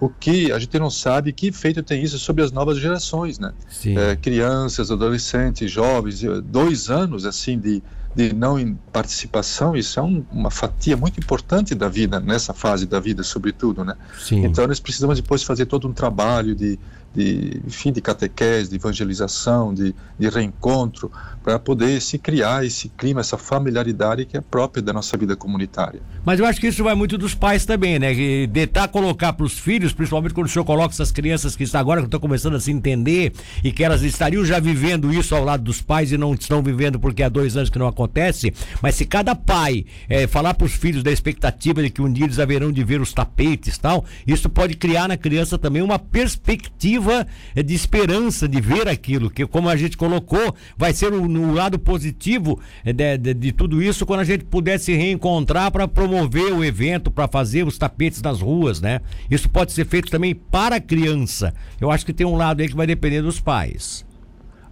O 0.00 0.08
que 0.08 0.50
a 0.50 0.58
gente 0.58 0.78
não 0.78 0.88
sabe 0.88 1.30
que 1.30 1.48
efeito 1.48 1.82
tem 1.82 2.02
isso 2.02 2.18
sobre 2.18 2.42
as 2.42 2.50
novas 2.50 2.78
gerações, 2.78 3.38
né? 3.38 3.52
É, 3.98 4.16
crianças, 4.16 4.90
adolescentes, 4.90 5.70
jovens, 5.70 6.22
dois 6.42 6.88
anos 6.88 7.26
assim 7.26 7.58
de 7.58 7.82
de 8.14 8.32
não 8.32 8.74
participação, 8.92 9.76
isso 9.76 10.00
é 10.00 10.02
um, 10.02 10.24
uma 10.32 10.50
fatia 10.50 10.96
muito 10.96 11.20
importante 11.20 11.74
da 11.74 11.88
vida, 11.88 12.18
nessa 12.18 12.52
fase 12.52 12.86
da 12.86 12.98
vida, 12.98 13.22
sobretudo, 13.22 13.84
né? 13.84 13.96
Sim. 14.18 14.44
Então, 14.44 14.66
nós 14.66 14.80
precisamos 14.80 15.20
depois 15.20 15.42
fazer 15.42 15.66
todo 15.66 15.86
um 15.86 15.92
trabalho 15.92 16.54
de, 16.54 16.78
de 17.14 17.60
enfim, 17.66 17.92
de 17.92 18.00
catequese, 18.00 18.70
de 18.70 18.76
evangelização, 18.76 19.74
de, 19.74 19.94
de 20.18 20.28
reencontro, 20.28 21.10
para 21.42 21.58
poder 21.58 22.00
se 22.00 22.18
criar 22.18 22.64
esse 22.64 22.88
clima, 22.88 23.20
essa 23.20 23.36
familiaridade 23.36 24.26
que 24.26 24.36
é 24.36 24.40
própria 24.40 24.82
da 24.82 24.92
nossa 24.92 25.16
vida 25.16 25.34
comunitária. 25.34 26.00
Mas 26.24 26.38
eu 26.38 26.46
acho 26.46 26.60
que 26.60 26.66
isso 26.66 26.84
vai 26.84 26.94
muito 26.94 27.16
dos 27.16 27.34
pais 27.34 27.64
também, 27.64 27.98
né? 27.98 28.12
De 28.12 28.48
tentar 28.52 28.88
colocar 28.88 29.32
para 29.32 29.44
os 29.44 29.58
filhos, 29.58 29.92
principalmente 29.92 30.34
quando 30.34 30.46
o 30.46 30.50
senhor 30.50 30.64
coloca 30.64 30.94
essas 30.94 31.10
crianças 31.10 31.56
que 31.56 31.64
estão 31.64 31.80
agora 31.80 32.02
estão 32.02 32.20
começando 32.20 32.56
a 32.56 32.60
se 32.60 32.70
entender 32.70 33.32
e 33.64 33.72
que 33.72 33.82
elas 33.82 34.02
estariam 34.02 34.44
já 34.44 34.60
vivendo 34.60 35.12
isso 35.12 35.34
ao 35.34 35.42
lado 35.42 35.64
dos 35.64 35.80
pais 35.80 36.12
e 36.12 36.18
não 36.18 36.34
estão 36.34 36.62
vivendo 36.62 37.00
porque 37.00 37.22
há 37.22 37.28
dois 37.28 37.56
anos 37.56 37.70
que 37.70 37.78
não 37.78 37.88
acontece. 37.88 38.52
Mas 38.82 38.94
se 38.94 39.06
cada 39.06 39.34
pai 39.34 39.86
é, 40.08 40.26
falar 40.26 40.54
para 40.54 40.66
os 40.66 40.74
filhos 40.74 41.02
da 41.02 41.10
expectativa 41.10 41.82
de 41.82 41.88
que 41.88 42.02
um 42.02 42.12
dia 42.12 42.26
eles 42.26 42.38
haverão 42.38 42.70
de 42.70 42.84
ver 42.84 43.00
os 43.00 43.12
tapetes 43.12 43.78
tal, 43.78 44.04
isso 44.26 44.48
pode 44.50 44.76
criar 44.76 45.08
na 45.08 45.16
criança 45.16 45.56
também 45.56 45.80
uma 45.80 45.98
perspectiva 45.98 46.99
é, 47.54 47.62
de 47.62 47.74
esperança 47.74 48.48
de 48.48 48.60
ver 48.60 48.88
aquilo, 48.88 49.30
que 49.30 49.46
como 49.46 49.68
a 49.68 49.76
gente 49.76 49.96
colocou, 49.96 50.54
vai 50.76 50.92
ser 50.92 51.12
o, 51.12 51.28
no 51.28 51.54
lado 51.54 51.78
positivo 51.78 52.60
é, 52.84 52.92
de, 52.92 53.16
de, 53.16 53.34
de 53.34 53.52
tudo 53.52 53.82
isso 53.82 54.04
quando 54.04 54.20
a 54.20 54.24
gente 54.24 54.44
puder 54.44 54.78
se 54.78 54.94
reencontrar 54.94 55.70
para 55.70 55.86
promover 55.86 56.52
o 56.52 56.64
evento, 56.64 57.10
para 57.10 57.28
fazer 57.28 57.66
os 57.66 57.78
tapetes 57.78 58.20
nas 58.20 58.40
ruas, 58.40 58.80
né? 58.80 59.00
Isso 59.30 59.48
pode 59.48 59.72
ser 59.72 59.86
feito 59.86 60.10
também 60.10 60.34
para 60.34 60.76
a 60.76 60.80
criança. 60.80 61.54
Eu 61.80 61.90
acho 61.90 62.04
que 62.04 62.12
tem 62.12 62.26
um 62.26 62.36
lado 62.36 62.60
aí 62.60 62.68
que 62.68 62.76
vai 62.76 62.86
depender 62.86 63.22
dos 63.22 63.40
pais. 63.40 64.04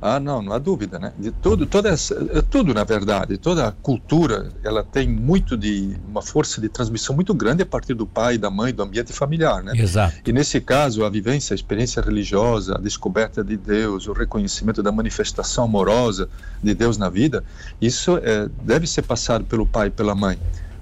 Ah, 0.01 0.21
não, 0.21 0.41
não 0.41 0.53
há 0.53 0.59
dúvida, 0.59 0.99
né? 0.99 1.13
De 1.19 1.33
tudo, 1.33 1.67
toda 1.67 1.89
essa, 1.89 2.15
é 2.33 2.41
tudo 2.41 2.73
na 2.73 2.85
verdade, 2.85 3.37
toda 3.37 3.67
a 3.67 3.73
cultura, 3.73 4.49
ela 4.63 4.85
tem 4.85 5.09
muito 5.09 5.57
de 5.57 5.97
uma 6.09 6.23
força 6.23 6.61
de 6.61 6.69
transmissão 6.69 7.17
muito 7.17 7.35
grande 7.35 7.63
a 7.63 7.67
partir 7.67 7.95
do 7.95 8.07
pai, 8.07 8.39
da 8.39 8.49
mãe, 8.49 8.73
do 8.73 8.83
ambiente 8.83 9.13
familiar, 9.13 9.63
né? 9.63 9.73
Exato. 9.75 10.15
E 10.25 10.33
nesse 10.33 10.61
caso, 10.61 11.05
a 11.05 11.11
vivência, 11.11 11.53
a 11.53 11.57
experiência 11.57 12.01
religiosa, 12.01 12.77
a 12.77 12.79
descoberta 12.79 13.43
de 13.43 13.57
Deus, 13.57 14.07
o 14.07 14.13
reconhecimento 14.13 14.83
da 14.85 14.93
manifestação 14.93 15.65
amorosa 15.65 16.29
de 16.63 16.75
Deus 16.75 16.97
na 16.97 17.09
vida, 17.09 17.43
isso 17.81 18.19
é, 18.19 18.49
deve 18.63 18.87
ser 18.87 19.03
passado 19.03 19.45
pelo 19.45 19.67
pai 19.67 19.89
e 19.89 19.91
pela 19.91 20.15
mãe 20.15 20.39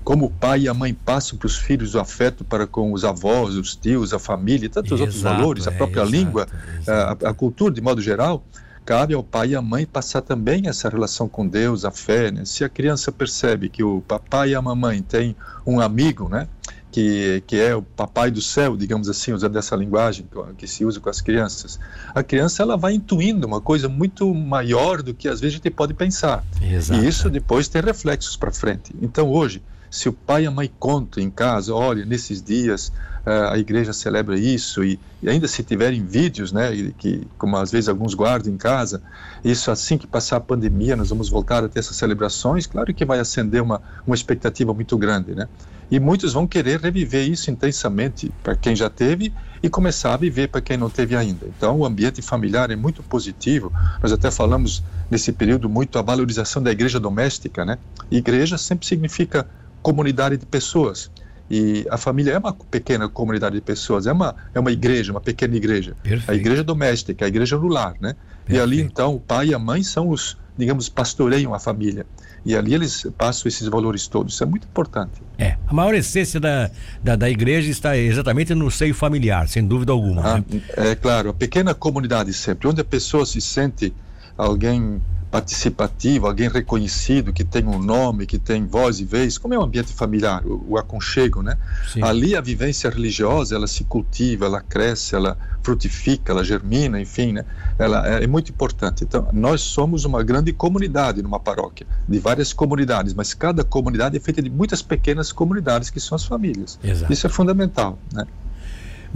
como 0.07 0.27
o 0.27 0.31
pai 0.31 0.61
e 0.61 0.69
a 0.69 0.73
mãe 0.73 0.95
passam 0.95 1.37
para 1.37 1.47
os 1.47 1.57
filhos 1.57 1.97
o 1.97 1.99
afeto 1.99 2.45
para 2.45 2.65
com 2.65 2.93
os 2.93 3.05
avós, 3.05 3.57
os 3.57 3.75
tios, 3.75 4.15
a 4.15 4.21
família 4.21 4.71
tantos 4.71 4.93
exato, 4.93 5.03
outros 5.03 5.21
valores, 5.21 5.67
a 5.67 5.73
própria 5.73 6.03
é, 6.03 6.05
língua, 6.05 6.47
exato. 6.81 7.27
A, 7.27 7.31
a, 7.31 7.35
cultura 7.35 7.75
de 7.75 7.81
modo 7.81 8.01
geral, 8.01 8.45
cabe 8.87 9.15
ao 9.15 9.23
pai 9.23 9.49
e 9.49 9.57
à 9.57 9.61
mãe 9.61 9.85
passar 9.85 10.23
também 10.23 10.69
essa 10.69 10.89
relação 10.89 11.29
com 11.29 11.47
Deus, 11.47 11.85
a 11.85 11.91
fé. 11.91 12.31
Né? 12.31 12.45
Se 12.45 12.63
a 12.63 12.69
criança 12.69 13.11
percebe 13.11 13.69
que 13.69 13.83
o 13.83 14.01
papai 14.01 14.51
e 14.51 14.55
a 14.55 14.63
mamãe 14.63 15.03
têm 15.03 15.35
um 15.67 15.81
amigo, 15.81 16.29
né? 16.29 16.47
Que, 16.93 17.43
que 17.47 17.61
é 17.61 17.77
o 17.77 17.83
papai 17.83 18.31
do 18.31 18.41
céu, 18.41 18.75
digamos 18.75 19.07
assim, 19.11 19.31
usando 19.33 19.59
essa 19.59 19.77
linguagem 19.77 20.27
que 20.57 20.67
se 20.67 20.83
usa 20.83 20.99
com 20.99 21.11
as 21.11 21.21
crianças, 21.21 21.79
a 22.15 22.23
criança 22.23 22.63
ela 22.63 22.75
vai 22.75 22.95
intuindo 22.95 23.47
uma 23.47 23.61
coisa 23.61 23.87
muito 23.87 24.33
maior 24.33 25.03
do 25.03 25.13
que 25.13 25.29
às 25.29 25.39
vezes 25.39 25.55
a 25.55 25.57
gente 25.59 25.71
pode 25.71 25.93
pensar. 25.93 26.43
Exato. 26.63 27.03
E 27.03 27.07
isso 27.07 27.29
depois 27.29 27.69
tem 27.69 27.83
reflexos 27.83 28.35
para 28.35 28.51
frente. 28.51 28.95
Então 29.03 29.29
hoje, 29.29 29.63
se 29.97 30.11
o 30.11 30.13
pai 30.13 30.45
e 30.45 30.47
a 30.47 30.51
mãe 30.51 30.71
contam 30.79 31.23
em 31.23 31.31
casa, 31.31 31.75
olha, 31.75 32.05
nesses 32.05 32.43
dias 32.43 32.93
uh, 33.27 33.51
a 33.51 33.59
igreja 33.59 33.95
celebra 33.95 34.39
isso, 34.39 34.85
e, 34.85 35.01
e, 35.23 35.29
ainda 35.29 35.49
se 35.49 35.63
tiverem 35.63 36.05
vídeos, 36.05 36.53
né, 36.53 36.93
que 36.99 37.27
como 37.39 37.57
às 37.57 37.73
vezes 37.73 37.89
alguns 37.89 38.13
guardam 38.13 38.53
em 38.53 38.59
casa, 38.59 39.03
isso 39.43 39.71
assim 39.71 39.97
que 39.97 40.07
passar 40.07 40.37
a 40.37 40.41
pandemia, 40.41 40.95
nós 40.97 41.09
vamos 41.09 41.31
voltar 41.31 41.65
a 41.65 41.69
ter 41.69 41.79
essas 41.79 41.97
celebrações, 41.97 42.67
claro 42.67 42.93
que 42.93 43.07
vai 43.07 43.19
acender 43.19 43.63
uma, 43.63 43.81
uma 44.07 44.15
expectativa 44.15 44.75
muito 44.75 44.99
grande, 44.99 45.35
né? 45.35 45.49
E 45.91 46.01
muitos 46.01 46.33
vão 46.33 46.49
querer 46.49 46.81
reviver 46.81 47.29
isso 47.29 47.49
intensamente 47.49 48.31
para 48.43 48.57
quem 48.57 48.75
já 48.75 48.91
teve 48.91 49.33
e 49.63 49.69
começar 49.69 50.15
a 50.15 50.17
viver 50.17 50.49
para 50.49 50.61
quem 50.61 50.77
não 50.77 50.91
teve 50.91 51.15
ainda. 51.15 51.47
Então, 51.47 51.79
o 51.79 51.87
ambiente 51.87 52.21
familiar 52.21 52.73
é 52.73 52.77
muito 52.77 53.05
positivo. 53.05 53.73
Nós 54.03 54.11
até 54.11 54.29
falamos 54.29 54.83
nesse 55.09 55.33
período 55.33 55.69
muito 55.69 55.97
a 55.97 56.03
valorização 56.03 56.61
da 56.61 56.73
igreja 56.73 56.99
doméstica, 56.99 57.65
né? 57.65 57.79
Igreja 58.11 58.59
sempre 58.59 58.85
significa 58.85 59.47
comunidade 59.87 60.37
de 60.37 60.45
pessoas. 60.45 61.13
E 61.49 61.87
a 61.89 61.97
família 61.97 62.33
é 62.33 62.39
uma 62.39 62.53
pequena 62.53 63.09
comunidade 63.09 63.55
de 63.55 63.61
pessoas, 63.61 64.09
é 64.09 64.13
uma, 64.13 64.35
é 64.53 64.59
uma 64.59 64.73
igreja, 64.73 65.13
uma 65.13 65.21
pequena 65.21 65.55
igreja. 65.55 65.95
Perfeito. 66.03 66.29
A 66.29 66.35
igreja 66.35 66.65
doméstica, 66.65 67.25
a 67.25 67.29
igreja 67.29 67.57
lar, 67.57 67.95
né? 68.01 68.17
Perfeito. 68.45 68.51
E 68.51 68.61
ali, 68.61 68.81
então, 68.81 69.15
o 69.15 69.21
pai 69.21 69.51
e 69.51 69.55
a 69.55 69.59
mãe 69.61 69.85
são 69.85 70.09
os, 70.09 70.37
digamos, 70.59 70.89
pastoreiam 70.89 71.55
a 71.55 71.61
família. 71.61 72.05
E 72.45 72.57
ali 72.57 72.75
eles 72.75 73.07
passam 73.17 73.49
esses 73.49 73.69
valores 73.69 74.09
todos. 74.09 74.35
Isso 74.35 74.43
é 74.43 74.47
muito 74.47 74.67
importante. 74.67 75.23
É. 75.39 75.57
A 75.69 75.73
maior 75.73 75.95
essência 75.95 76.41
da, 76.41 76.69
da, 77.01 77.15
da 77.15 77.31
igreja 77.31 77.71
está 77.71 77.97
exatamente 77.97 78.53
no 78.53 78.69
seio 78.69 78.95
familiar, 78.95 79.49
sem 79.49 79.65
dúvida 79.65 79.93
alguma. 79.93 80.23
Ah, 80.23 80.39
né? 80.39 80.63
É 80.77 80.95
claro, 80.97 81.31
a 81.31 81.35
pequena 81.35 81.75
comunidade 81.75 82.33
sempre, 82.33 82.67
onde 82.67 82.81
a 82.81 82.85
pessoa 82.85 83.25
se 83.25 83.41
sente 83.41 83.95
alguém 84.37 85.01
participativo, 85.31 86.27
alguém 86.27 86.49
reconhecido, 86.49 87.33
que 87.33 87.45
tem 87.45 87.67
um 87.67 87.79
nome, 87.79 88.27
que 88.27 88.39
tem 88.39 88.65
voz 88.65 89.01
e 89.01 89.05
vez, 89.05 89.37
como 89.37 89.53
é 89.53 89.59
o 89.59 89.63
ambiente 89.63 89.93
familiar, 89.93 90.47
o, 90.47 90.65
o 90.69 90.79
aconchego, 90.79 91.43
né? 91.43 91.59
Sim. 91.93 92.03
Ali 92.03 92.37
a 92.37 92.41
vivência 92.41 92.89
religiosa, 92.89 93.55
ela 93.55 93.67
se 93.67 93.85
cultiva, 93.85 94.47
ela 94.47 94.61
cresce, 94.61 95.15
ela 95.15 95.37
frutifica, 95.63 96.33
ela 96.33 96.45
germina, 96.45 97.01
enfim, 97.01 97.33
né? 97.33 97.45
Ela 97.79 98.07
é, 98.09 98.25
é 98.25 98.27
muito 98.27 98.51
importante. 98.51 99.05
Então, 99.05 99.29
nós 99.33 99.61
somos 99.61 100.05
uma 100.05 100.23
grande 100.23 100.53
comunidade 100.53 101.23
numa 101.23 101.41
paróquia, 101.41 101.87
de 102.09 102.19
várias 102.19 102.53
comunidades, 102.53 103.13
mas 103.13 103.35
cada 103.35 103.65
comunidade 103.65 104.17
é 104.17 104.21
feita 104.21 104.41
de 104.41 104.49
muitas 104.49 104.81
pequenas 104.81 105.33
comunidades 105.33 105.91
que 105.91 106.01
são 106.01 106.17
as 106.17 106.25
famílias. 106.25 106.79
Exato. 106.83 107.13
Isso 107.13 107.27
é 107.27 107.31
fundamental, 107.31 107.99
né? 108.13 108.25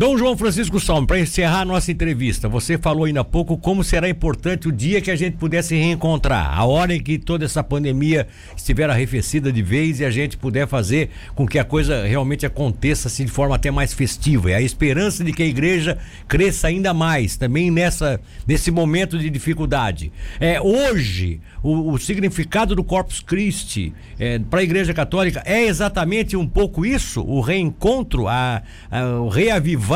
Dom 0.00 0.16
João 0.16 0.34
Francisco 0.34 0.80
Salmo, 0.80 1.06
para 1.06 1.20
encerrar 1.20 1.60
a 1.60 1.64
nossa 1.66 1.92
entrevista, 1.92 2.48
você 2.48 2.78
falou 2.78 3.04
ainda 3.04 3.20
há 3.20 3.24
pouco 3.24 3.58
como 3.58 3.84
será 3.84 4.08
importante 4.08 4.66
o 4.66 4.72
dia 4.72 4.98
que 4.98 5.10
a 5.10 5.14
gente 5.14 5.36
pudesse 5.36 5.76
reencontrar, 5.76 6.58
a 6.58 6.64
hora 6.64 6.94
em 6.94 7.02
que 7.02 7.18
toda 7.18 7.44
essa 7.44 7.62
pandemia 7.62 8.26
estiver 8.56 8.88
arrefecida 8.88 9.52
de 9.52 9.60
vez 9.60 10.00
e 10.00 10.06
a 10.06 10.10
gente 10.10 10.38
puder 10.38 10.66
fazer 10.66 11.10
com 11.34 11.46
que 11.46 11.58
a 11.58 11.64
coisa 11.64 12.06
realmente 12.06 12.46
aconteça 12.46 13.08
assim, 13.08 13.26
de 13.26 13.30
forma 13.30 13.54
até 13.54 13.70
mais 13.70 13.92
festiva. 13.92 14.50
É 14.50 14.54
a 14.54 14.62
esperança 14.62 15.22
de 15.22 15.34
que 15.34 15.42
a 15.42 15.46
igreja 15.46 15.98
cresça 16.26 16.68
ainda 16.68 16.94
mais, 16.94 17.36
também 17.36 17.70
nessa, 17.70 18.18
nesse 18.48 18.70
momento 18.70 19.18
de 19.18 19.28
dificuldade. 19.28 20.10
É, 20.40 20.58
hoje, 20.62 21.42
o, 21.62 21.92
o 21.92 21.98
significado 21.98 22.74
do 22.74 22.82
Corpus 22.82 23.20
Christi 23.20 23.92
é, 24.18 24.38
para 24.38 24.60
a 24.60 24.62
Igreja 24.62 24.94
Católica 24.94 25.42
é 25.44 25.66
exatamente 25.66 26.38
um 26.38 26.48
pouco 26.48 26.86
isso, 26.86 27.20
o 27.20 27.42
reencontro, 27.42 28.28
a, 28.28 28.62
a, 28.90 29.04
o 29.20 29.28
reavivar, 29.28 29.89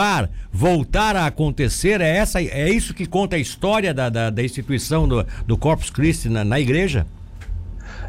voltar 0.52 1.16
a 1.16 1.26
acontecer, 1.26 2.00
é, 2.00 2.16
essa, 2.16 2.40
é 2.40 2.70
isso 2.70 2.94
que 2.94 3.06
conta 3.06 3.36
a 3.36 3.38
história 3.38 3.92
da, 3.92 4.08
da, 4.08 4.30
da 4.30 4.42
instituição 4.42 5.08
do, 5.08 5.26
do 5.46 5.56
Corpus 5.56 5.90
Christi 5.90 6.28
na, 6.28 6.44
na 6.44 6.60
Igreja? 6.60 7.06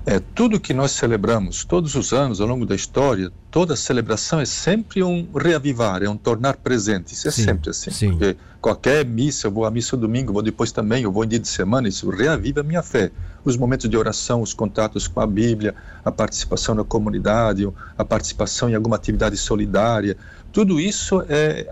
É, 0.08 0.20
tudo 0.20 0.60
que 0.60 0.72
nós 0.72 0.92
celebramos 0.92 1.66
todos 1.66 1.96
os 1.96 2.14
anos 2.14 2.40
ao 2.40 2.48
longo 2.48 2.64
da 2.64 2.76
história, 2.76 3.32
toda 3.50 3.76
celebração 3.76 4.40
é 4.40 4.46
sempre 4.46 5.02
um 5.02 5.28
reavivar, 5.36 6.04
é 6.04 6.08
um 6.08 6.16
tornar 6.16 6.58
presente. 6.58 7.14
Isso 7.14 7.28
é 7.28 7.32
sim, 7.32 7.44
sempre 7.44 7.72
assim. 7.72 7.90
Sim. 7.90 8.10
Porque 8.12 8.38
qualquer 8.62 9.04
missa, 9.04 9.48
eu 9.48 9.52
vou 9.52 9.66
à 9.66 9.72
missa 9.72 9.98
domingo, 9.98 10.32
vou 10.32 10.44
depois 10.44 10.72
também, 10.72 11.04
eu 11.04 11.12
vou 11.12 11.24
em 11.24 11.28
dia 11.28 11.40
de 11.40 11.48
semana, 11.48 11.88
isso 11.88 12.08
reaviva 12.12 12.60
a 12.60 12.64
minha 12.64 12.84
fé. 12.84 13.12
Os 13.44 13.58
momentos 13.58 13.90
de 13.90 13.98
oração, 13.98 14.44
os 14.44 14.54
contatos 14.54 15.08
com 15.08 15.22
a 15.22 15.26
Bíblia, 15.26 15.74
a 16.04 16.12
participação 16.12 16.76
na 16.76 16.84
comunidade, 16.84 17.68
a 17.98 18.06
participação 18.06 18.70
em 18.70 18.76
alguma 18.76 18.98
atividade 18.98 19.38
solidária, 19.38 20.16
tudo 20.56 20.80
isso 20.80 21.22
é, 21.28 21.68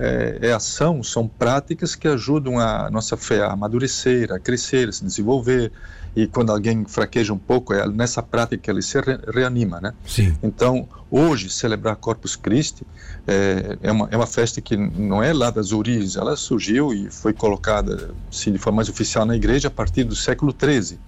é, 0.00 0.48
é, 0.48 0.52
ação, 0.52 1.00
são 1.00 1.28
práticas 1.28 1.94
que 1.94 2.08
ajudam 2.08 2.58
a 2.58 2.90
nossa 2.90 3.16
fé 3.16 3.40
a 3.42 3.52
amadurecer, 3.52 4.32
a 4.32 4.38
crescer, 4.40 4.88
a 4.88 4.92
se 4.92 5.04
desenvolver. 5.04 5.70
E 6.16 6.26
quando 6.26 6.50
alguém 6.50 6.84
fraqueja 6.86 7.32
um 7.32 7.38
pouco, 7.38 7.72
é 7.72 7.86
nessa 7.86 8.20
prática 8.24 8.56
que 8.60 8.68
ele 8.68 8.82
se 8.82 9.00
re 9.00 9.16
reanima, 9.32 9.80
né? 9.80 9.94
Sim. 10.04 10.36
Então, 10.42 10.88
hoje, 11.08 11.48
celebrar 11.48 11.94
Corpus 11.94 12.34
Christi 12.34 12.84
é, 13.28 13.78
é, 13.80 13.92
uma, 13.92 14.08
é 14.10 14.16
uma 14.16 14.26
festa 14.26 14.60
que 14.60 14.76
não 14.76 15.22
é 15.22 15.32
lá 15.32 15.48
das 15.48 15.70
origens, 15.70 16.16
ela 16.16 16.34
surgiu 16.34 16.92
e 16.92 17.08
foi 17.08 17.32
colocada, 17.32 18.10
assim, 18.28 18.50
de 18.50 18.58
forma 18.58 18.78
mais 18.78 18.88
oficial 18.88 19.24
na 19.24 19.36
igreja 19.36 19.68
a 19.68 19.70
partir 19.70 20.02
do 20.02 20.16
século 20.16 20.52
XIII. 20.52 20.98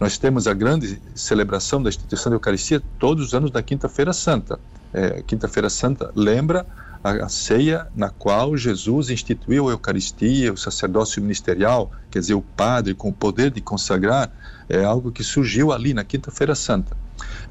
Nós 0.00 0.18
temos 0.18 0.48
a 0.48 0.52
grande 0.52 1.00
celebração 1.14 1.80
da 1.80 1.88
instituição 1.88 2.30
da 2.30 2.34
Eucaristia 2.34 2.82
todos 2.98 3.26
os 3.26 3.32
anos 3.32 3.52
da 3.52 3.62
Quinta-feira 3.62 4.12
Santa 4.12 4.58
é, 4.94 5.22
Quinta-feira 5.22 5.68
Santa, 5.68 6.10
lembra 6.14 6.64
a, 7.02 7.28
ceia 7.28 7.86
na 7.94 8.08
qual 8.08 8.56
Jesus 8.56 9.10
instituiu 9.10 9.68
a 9.68 9.72
Eucaristia, 9.72 10.52
o 10.52 10.56
sacerdócio 10.56 11.20
ministerial, 11.20 11.90
quer 12.10 12.20
dizer, 12.20 12.34
o 12.34 12.40
padre 12.40 12.94
com 12.94 13.08
o 13.08 13.12
poder 13.12 13.50
de 13.50 13.60
consagrar, 13.60 14.32
é 14.68 14.82
algo 14.82 15.12
que 15.12 15.22
surgiu 15.22 15.72
ali 15.72 15.92
na 15.92 16.02
Quinta-feira 16.02 16.54
Santa. 16.54 16.96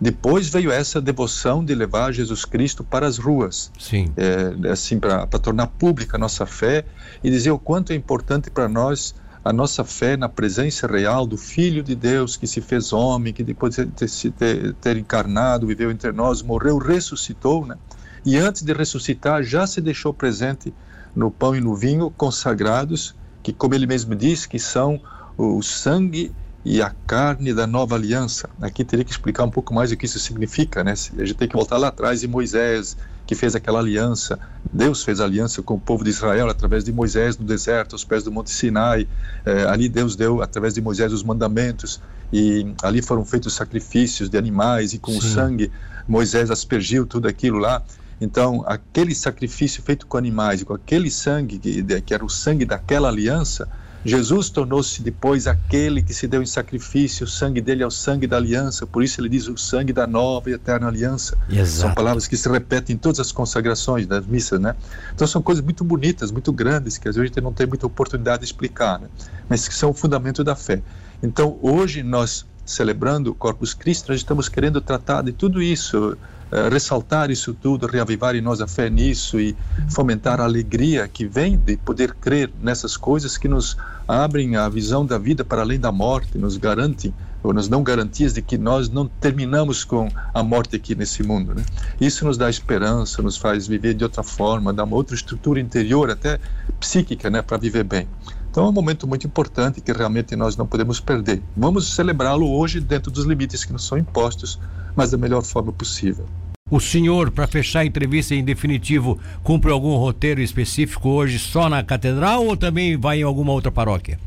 Depois 0.01 0.49
veio 0.49 0.71
essa 0.71 0.99
devoção 0.99 1.63
de 1.63 1.75
levar 1.75 2.11
Jesus 2.11 2.43
Cristo 2.43 2.83
para 2.83 3.07
as 3.07 3.17
ruas, 3.17 3.71
Sim. 3.79 4.11
É, 4.17 4.69
assim 4.69 4.99
para 4.99 5.25
tornar 5.27 5.67
pública 5.67 6.17
a 6.17 6.19
nossa 6.19 6.45
fé 6.45 6.85
e 7.23 7.29
dizer 7.29 7.51
o 7.51 7.59
quanto 7.59 7.93
é 7.93 7.95
importante 7.95 8.49
para 8.49 8.67
nós 8.67 9.15
a 9.43 9.51
nossa 9.51 9.83
fé 9.83 10.15
na 10.15 10.29
presença 10.29 10.87
real 10.87 11.27
do 11.27 11.37
Filho 11.37 11.83
de 11.83 11.95
Deus 11.95 12.37
que 12.37 12.47
se 12.47 12.61
fez 12.61 12.93
homem, 12.93 13.33
que 13.33 13.43
depois 13.43 13.75
de 13.75 13.85
ter, 13.87 14.09
ter, 14.31 14.73
ter 14.75 14.97
encarnado, 14.97 15.67
viveu 15.67 15.91
entre 15.91 16.11
nós, 16.11 16.41
morreu, 16.41 16.77
ressuscitou, 16.77 17.65
né? 17.65 17.77
E 18.25 18.37
antes 18.37 18.61
de 18.61 18.71
ressuscitar, 18.71 19.43
já 19.43 19.67
se 19.67 19.81
deixou 19.81 20.13
presente 20.13 20.73
no 21.13 21.29
pão 21.29 21.55
e 21.55 21.59
no 21.59 21.75
vinho 21.75 22.09
consagrados, 22.09 23.13
que, 23.41 23.51
como 23.51 23.75
ele 23.75 23.85
mesmo 23.85 24.15
diz, 24.15 24.45
que 24.45 24.57
são 24.57 25.01
o 25.37 25.61
sangue 25.61 26.33
e 26.63 26.81
a 26.81 26.89
carne 27.05 27.53
da 27.53 27.67
nova 27.67 27.95
aliança. 27.95 28.49
Aqui 28.61 28.85
teria 28.85 29.03
que 29.03 29.11
explicar 29.11 29.43
um 29.43 29.51
pouco 29.51 29.73
mais 29.73 29.91
o 29.91 29.97
que 29.97 30.05
isso 30.05 30.19
significa, 30.19 30.83
né? 30.83 30.93
A 30.93 31.25
gente 31.25 31.33
tem 31.33 31.47
que 31.47 31.55
voltar 31.55 31.77
lá 31.77 31.89
atrás 31.89 32.23
em 32.23 32.27
Moisés, 32.27 32.95
que 33.25 33.35
fez 33.35 33.55
aquela 33.55 33.79
aliança. 33.79 34.39
Deus 34.73 35.03
fez 35.03 35.19
aliança 35.19 35.61
com 35.61 35.75
o 35.75 35.79
povo 35.79 36.03
de 36.03 36.09
Israel 36.09 36.49
através 36.49 36.83
de 36.83 36.91
Moisés 36.91 37.37
no 37.37 37.45
deserto, 37.45 37.93
aos 37.93 38.03
pés 38.03 38.23
do 38.23 38.31
Monte 38.31 38.49
Sinai. 38.49 39.07
É, 39.45 39.65
ali 39.65 39.87
Deus 39.87 40.15
deu, 40.15 40.41
através 40.41 40.73
de 40.73 40.81
Moisés, 40.81 41.13
os 41.13 41.21
mandamentos. 41.21 42.01
E 42.31 42.73
ali 42.81 43.01
foram 43.01 43.23
feitos 43.23 43.53
sacrifícios 43.53 44.29
de 44.29 44.37
animais 44.37 44.93
e 44.93 44.97
com 44.97 45.11
Sim. 45.11 45.17
o 45.19 45.21
sangue 45.21 45.71
Moisés 46.07 46.49
aspergiu 46.49 47.05
tudo 47.05 47.27
aquilo 47.27 47.59
lá. 47.59 47.83
Então, 48.19 48.63
aquele 48.65 49.13
sacrifício 49.13 49.83
feito 49.83 50.07
com 50.07 50.17
animais 50.17 50.61
e 50.61 50.65
com 50.65 50.73
aquele 50.73 51.11
sangue, 51.11 51.59
que, 51.59 52.01
que 52.01 52.13
era 52.13 52.25
o 52.25 52.29
sangue 52.29 52.65
daquela 52.65 53.09
aliança, 53.09 53.69
Jesus 54.05 54.49
tornou-se 54.49 55.01
depois 55.01 55.47
aquele 55.47 56.01
que 56.01 56.13
se 56.13 56.27
deu 56.27 56.41
em 56.41 56.45
sacrifício, 56.45 57.25
o 57.25 57.27
sangue 57.27 57.61
dele 57.61 57.83
é 57.83 57.87
o 57.87 57.91
sangue 57.91 58.27
da 58.27 58.37
aliança, 58.37 58.85
por 58.85 59.03
isso 59.03 59.21
ele 59.21 59.29
diz 59.29 59.47
o 59.47 59.57
sangue 59.57 59.93
da 59.93 60.05
nova 60.05 60.49
e 60.49 60.53
eterna 60.53 60.87
aliança. 60.87 61.37
Exato. 61.49 61.67
São 61.67 61.93
palavras 61.93 62.27
que 62.27 62.35
se 62.35 62.49
repetem 62.49 62.95
em 62.95 62.99
todas 62.99 63.19
as 63.19 63.31
consagrações 63.31 64.05
das 64.05 64.25
missas, 64.25 64.59
né? 64.59 64.75
Então 65.13 65.25
são 65.25 65.41
coisas 65.41 65.63
muito 65.63 65.83
bonitas, 65.83 66.31
muito 66.31 66.51
grandes, 66.51 66.97
que 66.97 67.07
às 67.07 67.15
vezes 67.15 67.31
a 67.31 67.33
gente 67.33 67.41
não 67.41 67.53
tem 67.53 67.65
muita 67.65 67.87
oportunidade 67.87 68.39
de 68.39 68.45
explicar, 68.45 68.99
né? 68.99 69.07
mas 69.47 69.67
que 69.67 69.73
são 69.73 69.91
o 69.91 69.93
fundamento 69.93 70.43
da 70.43 70.55
fé. 70.55 70.81
Então 71.21 71.57
hoje 71.61 72.03
nós, 72.03 72.45
celebrando 72.65 73.31
o 73.31 73.35
Corpus 73.35 73.73
Christi, 73.73 74.09
nós 74.09 74.17
estamos 74.17 74.49
querendo 74.49 74.81
tratar 74.81 75.21
de 75.21 75.31
tudo 75.31 75.61
isso, 75.61 76.17
eh, 76.53 76.69
ressaltar 76.69 77.31
isso 77.31 77.51
tudo, 77.51 77.87
reavivar 77.87 78.35
em 78.35 78.41
nós 78.41 78.61
a 78.61 78.67
fé 78.67 78.87
nisso 78.87 79.39
e 79.39 79.55
fomentar 79.89 80.39
a 80.39 80.43
alegria 80.43 81.07
que 81.07 81.25
vem 81.25 81.57
de 81.57 81.77
poder 81.77 82.13
crer 82.13 82.51
nessas 82.61 82.95
coisas 82.95 83.39
que 83.39 83.47
nos 83.47 83.75
abrem 84.07 84.55
a 84.55 84.69
visão 84.69 85.03
da 85.03 85.17
vida 85.17 85.43
para 85.43 85.63
além 85.63 85.79
da 85.79 85.91
morte, 85.91 86.37
nos 86.37 86.55
garantem 86.55 87.11
ou 87.41 87.53
nos 87.53 87.67
dão 87.67 87.81
garantias 87.81 88.33
de 88.33 88.41
que 88.43 88.55
nós 88.55 88.87
não 88.87 89.07
terminamos 89.07 89.83
com 89.83 90.07
a 90.31 90.43
morte 90.43 90.75
aqui 90.75 90.93
nesse 90.93 91.23
mundo. 91.23 91.55
Né? 91.55 91.65
Isso 91.99 92.23
nos 92.23 92.37
dá 92.37 92.47
esperança, 92.51 93.19
nos 93.23 93.35
faz 93.35 93.65
viver 93.65 93.95
de 93.95 94.03
outra 94.03 94.21
forma, 94.21 94.71
dá 94.71 94.83
uma 94.83 94.95
outra 94.95 95.15
estrutura 95.15 95.59
interior, 95.59 96.11
até 96.11 96.39
psíquica, 96.79 97.31
né, 97.31 97.41
para 97.41 97.57
viver 97.57 97.83
bem. 97.83 98.07
Então 98.51 98.67
é 98.67 98.69
um 98.69 98.71
momento 98.71 99.07
muito 99.07 99.25
importante 99.25 99.81
que 99.81 99.91
realmente 99.91 100.35
nós 100.35 100.55
não 100.55 100.67
podemos 100.67 100.99
perder. 100.99 101.41
Vamos 101.57 101.95
celebrá-lo 101.95 102.47
hoje 102.55 102.79
dentro 102.79 103.09
dos 103.09 103.25
limites 103.25 103.65
que 103.65 103.73
nos 103.73 103.87
são 103.87 103.97
impostos, 103.97 104.59
mas 104.95 105.09
da 105.09 105.17
melhor 105.17 105.41
forma 105.41 105.73
possível. 105.73 106.27
O 106.73 106.79
senhor, 106.79 107.29
para 107.29 107.45
fechar 107.45 107.81
a 107.81 107.85
entrevista 107.85 108.33
em 108.33 108.43
definitivo, 108.43 109.19
cumpre 109.43 109.69
algum 109.69 109.95
roteiro 109.95 110.41
específico 110.41 111.07
hoje 111.07 111.37
só 111.37 111.69
na 111.69 111.83
catedral 111.83 112.47
ou 112.47 112.57
também 112.57 112.97
vai 112.97 113.19
em 113.19 113.21
alguma 113.21 113.51
outra 113.51 113.71
paróquia? 113.71 114.19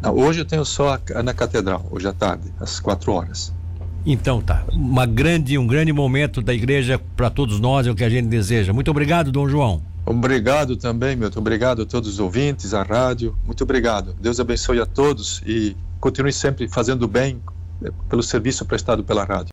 Não, 0.00 0.16
hoje 0.16 0.42
eu 0.42 0.44
tenho 0.44 0.64
só 0.64 0.96
na 1.24 1.34
catedral, 1.34 1.84
hoje 1.90 2.06
à 2.06 2.12
tarde, 2.12 2.54
às 2.60 2.78
quatro 2.78 3.10
horas. 3.10 3.52
Então 4.06 4.40
tá, 4.40 4.64
uma 4.72 5.04
grande, 5.04 5.58
um 5.58 5.66
grande 5.66 5.92
momento 5.92 6.40
da 6.40 6.54
igreja 6.54 7.00
para 7.16 7.28
todos 7.28 7.58
nós, 7.58 7.84
é 7.84 7.90
o 7.90 7.96
que 7.96 8.04
a 8.04 8.08
gente 8.08 8.28
deseja. 8.28 8.72
Muito 8.72 8.92
obrigado, 8.92 9.32
Dom 9.32 9.48
João. 9.48 9.82
Obrigado 10.06 10.76
também, 10.76 11.16
Milton. 11.16 11.40
Obrigado 11.40 11.82
a 11.82 11.84
todos 11.84 12.08
os 12.10 12.20
ouvintes, 12.20 12.74
a 12.74 12.84
rádio. 12.84 13.36
Muito 13.44 13.64
obrigado. 13.64 14.14
Deus 14.20 14.38
abençoe 14.38 14.80
a 14.80 14.86
todos 14.86 15.42
e 15.44 15.76
continue 15.98 16.32
sempre 16.32 16.68
fazendo 16.68 17.08
bem 17.08 17.42
eh, 17.84 17.90
pelo 18.08 18.22
serviço 18.22 18.64
prestado 18.64 19.02
pela 19.02 19.24
rádio. 19.24 19.50